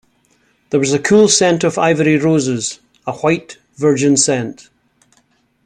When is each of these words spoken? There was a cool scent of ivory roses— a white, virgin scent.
There 0.71 0.79
was 0.79 0.93
a 0.93 0.97
cool 0.99 1.27
scent 1.27 1.63
of 1.63 1.77
ivory 1.77 2.17
roses— 2.17 2.79
a 3.05 3.11
white, 3.17 3.59
virgin 3.75 4.17
scent. 4.17 4.71